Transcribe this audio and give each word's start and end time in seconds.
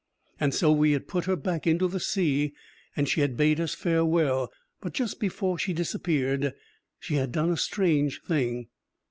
And 0.39 0.51
so 0.51 0.71
we 0.71 0.93
had 0.93 1.07
put 1.07 1.25
her 1.25 1.35
back 1.35 1.67
into 1.67 1.87
the 1.87 1.99
sea, 1.99 2.55
and 2.97 3.07
she 3.07 3.21
had 3.21 3.37
bade 3.37 3.59
us 3.59 3.75
farewell. 3.75 4.51
But 4.81 4.93
just 4.95 5.19
before 5.19 5.59
she 5.59 5.73
disappeared, 5.73 6.55
she 6.99 7.17
had 7.17 7.31
done 7.31 7.51
a 7.51 7.55
strange 7.57 8.19
thing. 8.23 8.69